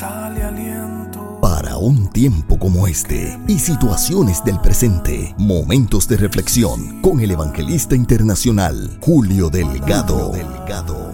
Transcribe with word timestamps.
sale 0.00 0.42
aliento. 0.42 1.38
Para 1.42 1.76
un 1.76 2.08
tiempo 2.08 2.58
como 2.58 2.86
este 2.86 3.38
y 3.46 3.58
situaciones 3.58 4.42
del 4.44 4.58
presente, 4.58 5.34
momentos 5.36 6.08
de 6.08 6.16
reflexión 6.16 7.02
con 7.02 7.20
el 7.20 7.32
evangelista 7.32 7.94
internacional 7.96 8.96
Julio 9.02 9.50
Delgado. 9.50 10.32
Delgado. 10.32 11.12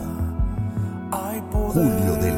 Hay 1.11 1.41
poder 1.51 1.73
Julio 1.73 2.13
Delgado. 2.15 2.36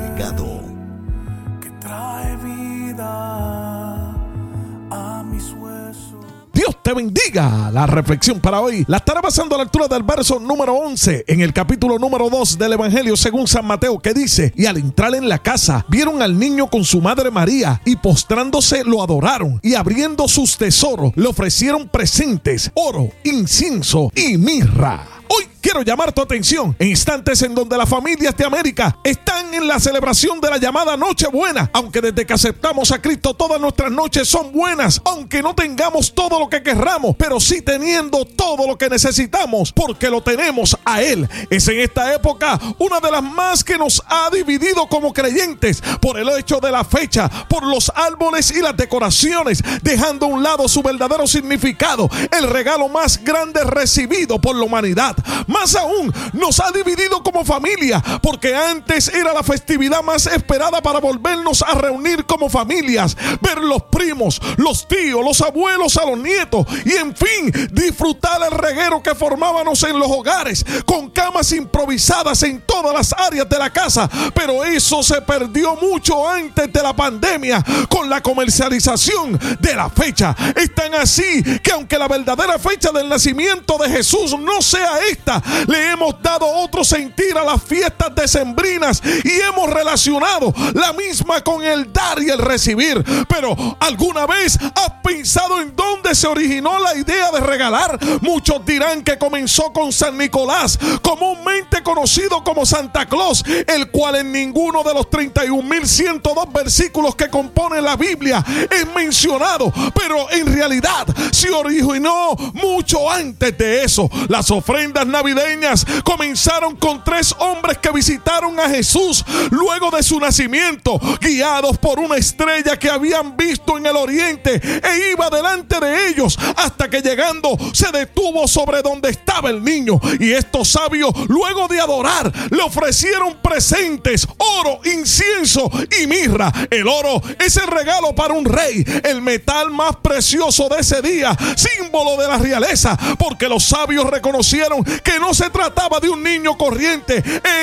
Te 6.89 6.95
bendiga. 6.95 7.71
La 7.71 7.87
reflexión 7.87 8.41
para 8.41 8.63
hoy 8.63 8.83
la 8.89 8.97
estará 8.97 9.21
basando 9.21 9.55
a 9.55 9.59
la 9.59 9.65
altura 9.65 9.89
del 9.89 10.03
verso 10.05 10.41
número 10.41 10.73
11 10.73 11.27
en 11.29 11.43
el 11.43 11.53
capítulo 11.53 11.99
número 11.99 12.31
2 12.31 12.57
del 12.57 12.73
Evangelio 12.73 13.15
según 13.15 13.47
San 13.47 13.67
Mateo 13.67 13.99
que 13.99 14.15
dice, 14.15 14.55
y 14.57 14.65
al 14.65 14.79
entrar 14.79 15.15
en 15.15 15.29
la 15.29 15.39
casa 15.39 15.85
vieron 15.89 16.23
al 16.23 16.39
niño 16.39 16.69
con 16.69 16.87
su 16.87 17.03
madre 17.03 17.31
María 17.31 17.83
y 17.85 17.97
postrándose 17.97 18.85
lo 18.85 19.03
adoraron 19.03 19.61
y 19.63 19.75
abriendo 19.75 20.29
sus 20.29 20.57
tesoros 20.57 21.13
le 21.15 21.29
ofrecieron 21.29 21.89
presentes, 21.89 22.71
oro, 22.73 23.11
incienso 23.23 24.11
y 24.15 24.39
mirra. 24.39 25.07
Hoy 25.29 25.45
quiero 25.61 25.83
llamar 25.83 26.13
tu 26.13 26.23
atención 26.23 26.75
en 26.79 26.89
instantes 26.89 27.43
en 27.43 27.55
donde 27.55 27.77
las 27.77 27.89
familias 27.89 28.37
de 28.37 28.45
América 28.45 28.97
están 29.05 29.53
en 29.55 29.67
la 29.67 29.79
celebración 29.79 30.41
de 30.41 30.51
la 30.51 30.59
llamada 30.59 30.97
Nochebuena. 30.97 31.71
Aunque 31.73 32.01
desde 32.01 32.27
que 32.27 32.33
aceptamos 32.33 32.91
a 32.93 33.01
Cristo 33.01 33.35
todas 33.35 33.61
nuestras 33.61 33.91
noches 33.91 34.29
son 34.29 34.53
buenas, 34.53 35.01
aunque 35.05 35.43
no 35.43 35.55
tengamos 35.55 36.15
todo 36.15 36.39
lo 36.39 36.49
que 36.49 36.63
querramos, 36.63 37.17
pero 37.17 37.41
sí 37.41 37.63
teniendo 37.63 38.25
todo 38.25 38.67
lo 38.67 38.77
que 38.77 38.89
necesitamos 38.89 39.73
porque 39.73 40.11
lo 40.11 40.23
tenemos 40.23 40.77
a 40.85 41.03
Él. 41.03 41.29
Es 41.51 41.69
en 41.69 41.81
esta 41.81 42.15
época 42.15 42.59
una 42.79 43.01
de 43.01 43.11
las 43.11 43.23
más 43.23 43.65
que 43.65 43.79
nos 43.79 44.03
ha 44.07 44.31
dividido 44.31 44.87
como 44.89 45.13
creyentes 45.13 45.83
por 46.01 46.19
el 46.19 46.29
hecho 46.39 46.61
de 46.61 46.71
la 46.71 46.85
fecha, 46.85 47.29
por 47.49 47.65
los 47.65 47.91
árboles 47.95 48.51
y 48.51 48.61
las 48.61 48.77
decoraciones, 48.77 49.63
dejando 49.83 50.27
a 50.27 50.29
un 50.29 50.43
lado 50.43 50.69
su 50.69 50.83
verdadero 50.83 51.27
significado, 51.27 52.09
el 52.31 52.49
regalo 52.49 52.89
más 52.89 53.23
grande 53.23 53.65
recibido 53.65 54.41
por 54.41 54.57
la 54.57 54.65
humanidad. 54.65 55.17
Más 55.49 55.75
aún, 55.75 56.13
nos 56.33 56.61
ha 56.61 56.71
dividido 56.71 57.23
como 57.23 57.45
familia, 57.45 58.03
porque 58.23 58.55
antes 58.55 59.09
era 59.09 59.33
la 59.33 59.43
festividad 59.43 60.03
más 60.03 60.27
esperada 60.27 60.81
para 60.81 61.01
volvernos 61.01 61.63
a 61.63 61.75
reunir 61.75 62.25
como 62.27 62.49
familias, 62.49 63.17
ver 63.41 63.59
los 63.59 63.83
primos, 63.85 64.41
los 64.57 64.87
tíos, 64.87 65.25
los 65.25 65.41
abuelos 65.41 65.97
a 65.97 66.05
los 66.05 66.19
nietos 66.19 66.67
y 66.85 66.93
en 66.93 67.17
fin, 67.17 67.51
disfrutar 67.73 68.41
el 68.43 68.57
reguero 68.59 69.03
que 69.03 69.15
formábamos 69.15 69.83
en 69.85 69.99
los 69.99 70.11
hogares, 70.11 70.65
con 70.85 71.11
camas 71.11 71.53
improvisadas 71.53 72.43
en 72.43 72.61
todas 72.61 72.95
las 72.95 73.13
áreas 73.13 73.49
de 73.49 73.59
la 73.59 73.71
casa. 73.71 74.09
Pero 74.35 74.65
eso 74.65 75.03
se 75.03 75.21
perdió 75.23 75.77
mucho 75.77 76.29
antes 76.29 76.73
de 76.73 76.83
la 76.83 76.95
pandemia, 76.95 77.65
con 77.89 78.09
la 78.09 78.23
comercialización 78.23 79.39
de 79.59 79.75
la 79.75 79.89
fecha. 79.89 80.37
Es 80.55 80.75
tan 80.75 80.95
así 80.95 81.43
que 81.63 81.73
aunque 81.73 81.99
la 81.99 82.09
verdadera 82.09 82.59
fecha 82.59 82.91
del 82.91 83.09
nacimiento 83.09 83.79
de 83.79 83.89
Jesús 83.89 84.39
no 84.39 84.61
sea 84.61 85.01
esta, 85.11 85.38
le 85.67 85.93
hemos 85.93 86.21
dado 86.23 86.47
sentir 86.89 87.37
a 87.37 87.45
las 87.45 87.63
fiestas 87.63 88.15
decembrinas 88.15 89.03
y 89.25 89.41
hemos 89.41 89.71
relacionado 89.71 90.53
la 90.75 90.93
misma 90.93 91.43
con 91.43 91.63
el 91.63 91.93
dar 91.93 92.23
y 92.23 92.31
el 92.31 92.39
recibir. 92.39 93.05
Pero 93.29 93.55
¿alguna 93.79 94.27
vez 94.27 94.59
has 94.59 94.91
pensado 95.03 95.61
en 95.61 95.77
dónde 95.77 96.15
se 96.15 96.27
originó 96.27 96.79
la 96.79 96.97
idea 96.97 97.31
de 97.31 97.41
regalar? 97.41 97.99
Muchos 98.23 98.65
dirán 98.65 99.03
que 99.03 99.19
comenzó 99.19 99.73
con 99.73 99.93
San 99.93 100.17
Nicolás, 100.17 100.79
comúnmente 101.03 101.83
conocido 101.83 102.43
como 102.43 102.65
Santa 102.65 103.07
Claus, 103.07 103.45
el 103.67 103.91
cual 103.91 104.17
en 104.17 104.33
ninguno 104.33 104.83
de 104.83 104.95
los 104.95 105.09
31.102 105.11 106.53
versículos 106.53 107.15
que 107.15 107.29
compone 107.29 107.83
la 107.83 107.97
Biblia 107.97 108.45
es 108.71 108.87
mencionado, 108.95 109.73
pero 109.95 110.31
en 110.31 110.47
realidad 110.47 111.07
se 111.33 111.51
originó 111.51 112.35
mucho 112.55 113.11
antes 113.11 113.57
de 113.59 113.85
eso. 113.85 114.09
Las 114.29 114.51
ofrendas 114.51 115.07
navideñas 115.07 115.85
comenzaron 116.05 116.77
con 116.79 117.03
tres 117.05 117.35
hombres 117.39 117.79
que 117.79 117.91
visitaron 117.91 118.59
a 118.59 118.69
Jesús 118.69 119.25
luego 119.51 119.91
de 119.91 120.03
su 120.03 120.19
nacimiento, 120.19 120.99
guiados 121.21 121.79
por 121.79 121.99
una 121.99 122.17
estrella 122.17 122.79
que 122.79 122.91
habían 122.91 123.37
visto 123.37 123.77
en 123.77 123.87
el 123.87 123.97
oriente 123.97 124.61
e 124.63 125.11
iba 125.13 125.31
delante 125.31 125.81
de 125.81 126.09
ellos 126.09 126.39
hasta 126.57 126.89
que 126.89 127.01
llegando 127.01 127.57
se 127.73 127.91
detuvo 127.93 128.47
sobre 128.49 128.83
donde 128.83 129.11
estaba 129.11 129.51
el 129.51 129.63
niño. 129.63 130.01
Y 130.19 130.33
estos 130.33 130.69
sabios, 130.69 131.13
luego 131.29 131.69
de 131.69 131.81
adorar, 131.81 132.33
le 132.51 132.63
ofrecieron 132.63 133.39
presentes, 133.43 134.27
oro, 134.39 134.81
incienso 134.85 135.71
y 136.01 136.07
mirra. 136.07 136.53
El 136.71 136.89
oro 136.89 137.23
es 137.39 137.57
el 137.57 137.67
regalo 137.67 138.15
para 138.15 138.35
un 138.35 138.45
rey, 138.45 138.85
el 139.05 139.23
metal 139.23 139.71
más 139.71 139.97
precioso 139.97 140.69
de 140.69 140.81
ese 140.81 141.03
día, 141.03 141.37
símbolo 141.57 142.17
de 142.21 142.29
la 142.29 142.39
realeza, 142.39 142.97
porque 143.19 143.49
los 143.49 143.65
sabios 143.65 144.07
reconocieron 144.07 144.85
que 144.85 145.19
no 145.19 145.35
se 145.35 145.51
trataba 145.51 146.01
de 146.01 146.09
un 146.09 146.23
niño 146.23 146.57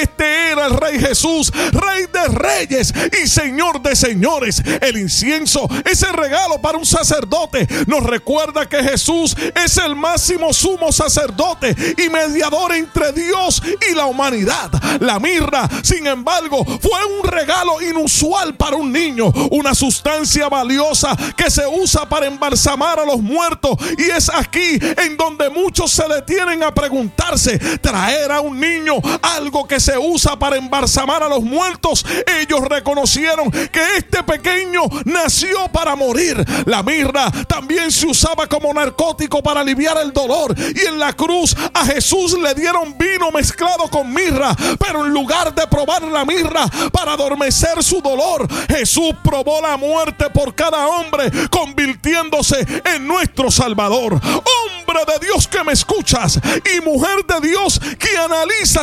este 0.01 0.51
era 0.51 0.67
el 0.67 0.77
rey 0.77 0.99
Jesús, 0.99 1.51
rey 1.71 2.05
de 2.11 2.27
reyes 2.27 2.93
y 3.21 3.27
señor 3.27 3.81
de 3.81 3.95
señores. 3.95 4.61
El 4.81 4.97
incienso 4.97 5.67
es 5.83 6.03
el 6.03 6.13
regalo 6.13 6.61
para 6.61 6.77
un 6.77 6.85
sacerdote, 6.85 7.67
nos 7.88 8.03
recuerda 8.03 8.67
que 8.67 8.83
Jesús 8.83 9.35
es 9.55 9.77
el 9.77 9.95
máximo 9.95 10.53
sumo 10.53 10.91
sacerdote 10.91 11.75
y 11.97 12.09
mediador 12.09 12.73
entre 12.73 13.11
Dios 13.11 13.61
y 13.89 13.95
la 13.95 14.05
humanidad. 14.05 14.71
La 14.99 15.19
mirra, 15.19 15.69
sin 15.83 16.07
embargo, 16.07 16.63
fue 16.66 17.05
un 17.19 17.27
regalo 17.27 17.81
inusual 17.81 18.55
para 18.55 18.75
un 18.75 18.91
niño, 18.91 19.27
una 19.51 19.73
sustancia 19.73 20.49
valiosa 20.49 21.16
que 21.35 21.49
se 21.49 21.66
usa 21.67 22.07
para 22.07 22.27
embalsamar 22.27 22.99
a 22.99 23.05
los 23.05 23.22
muertos. 23.22 23.77
Y 23.97 24.09
es 24.09 24.29
aquí 24.29 24.79
en 24.97 25.17
donde 25.17 25.49
muchos 25.49 25.91
se 25.91 26.07
detienen 26.07 26.63
a 26.63 26.73
preguntarse, 26.73 27.57
traer 27.79 28.31
a 28.31 28.41
un 28.41 28.59
niño 28.59 28.84
algo 29.22 29.68
que 29.68 29.79
se 29.79 29.97
usa 29.97 30.38
para 30.38 30.57
embalsamar 30.57 31.23
a 31.23 31.29
los 31.29 31.44
muertos. 31.44 32.06
Ellos 32.41 32.62
reconocieron 32.62 33.51
que 33.51 33.97
este 33.97 34.23
pequeño 34.23 34.81
nació 35.06 35.68
para 35.69 35.96
morir. 35.96 36.44
La 36.66 36.84
mirra 36.84 37.31
también 37.47 37.91
se 37.91 38.07
usaba 38.07 38.47
como 38.47 38.73
narcótico 38.73 39.41
para 39.41 39.62
aliviar 39.62 39.97
el 39.97 40.13
dolor. 40.13 40.56
Y 40.57 40.85
en 40.88 41.00
la 41.00 41.13
cruz 41.13 41.56
a 41.73 41.85
Jesús 41.85 42.38
le 42.40 42.53
dieron 42.53 42.97
vino 42.97 43.31
mezclado 43.31 43.88
con 43.90 44.13
mirra. 44.13 44.56
Pero 44.79 45.06
en 45.06 45.13
lugar 45.13 45.53
de 45.53 45.67
probar 45.67 46.03
la 46.03 46.25
mirra 46.25 46.67
para 46.91 47.13
adormecer 47.13 47.84
su 47.84 48.02
dolor, 48.02 48.47
Jesús 48.69 49.13
probó 49.23 49.62
la 49.62 49.78
muerte 49.78 50.29
por 50.29 50.53
cada 50.56 50.88
hombre, 50.88 51.31
convirtiéndose 51.50 52.66
en 52.84 53.07
nuestro 53.07 53.52
Salvador. 53.52 54.13
Hombre 54.13 55.00
de 55.06 55.25
Dios 55.25 55.47
que 55.47 55.63
me 55.63 55.73
escuchas 55.73 56.40
y 56.75 56.81
mujer 56.81 57.25
de 57.25 57.47
Dios 57.47 57.79
que 58.00 58.17